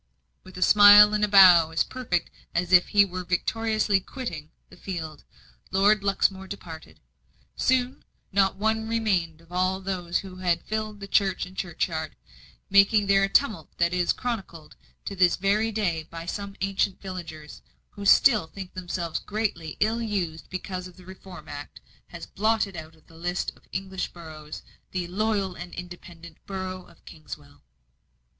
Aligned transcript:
With 0.43 0.57
a 0.57 0.63
smile 0.63 1.13
and 1.13 1.29
bow 1.29 1.69
as 1.69 1.83
perfect 1.83 2.31
as 2.55 2.71
if 2.73 2.87
he 2.87 3.05
were 3.05 3.23
victoriously 3.23 3.99
quitting 3.99 4.49
the 4.71 4.75
field, 4.75 5.23
Lord 5.69 6.03
Luxmore 6.03 6.47
departed. 6.47 6.99
Soon 7.55 8.03
not 8.31 8.55
one 8.55 8.87
remained 8.89 9.41
of 9.41 9.51
all 9.51 9.79
those 9.79 10.17
who 10.25 10.37
had 10.37 10.63
filled 10.65 11.01
the 11.01 11.07
church 11.07 11.45
and 11.45 11.55
churchyard, 11.55 12.15
making 12.67 13.05
there 13.05 13.21
a 13.23 13.29
tumult 13.29 13.77
that 13.77 13.93
is 13.93 14.11
chronicled 14.11 14.75
to 15.05 15.15
this 15.15 15.35
very 15.35 15.71
day 15.71 16.01
by 16.01 16.25
some 16.25 16.55
ancient 16.61 16.99
villagers, 16.99 17.61
who 17.91 18.03
still 18.03 18.47
think 18.47 18.73
themselves 18.73 19.19
greatly 19.19 19.77
ill 19.79 20.01
used 20.01 20.49
because 20.49 20.87
the 20.91 21.05
Reform 21.05 21.47
Act 21.47 21.79
has 22.07 22.25
blotted 22.25 22.75
out 22.75 22.95
of 22.95 23.05
the 23.05 23.13
list 23.17 23.51
of 23.55 23.67
English 23.71 24.07
boroughs 24.13 24.63
the 24.93 25.05
"loyal 25.09 25.53
and 25.53 25.75
independent" 25.75 26.37
borough 26.47 26.87
of 26.87 27.05
Kingswell. 27.05 27.61